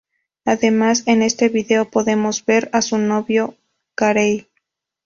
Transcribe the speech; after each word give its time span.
Además, 0.45 1.03
en 1.05 1.21
este 1.21 1.47
vídeo 1.47 1.91
podemos 1.91 2.43
ver 2.43 2.71
a 2.73 2.81
su 2.81 2.97
novio 2.97 3.55
Carey. 3.93 4.47